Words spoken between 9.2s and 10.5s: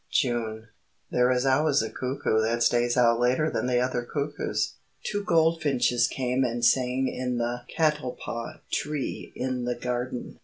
in the garden....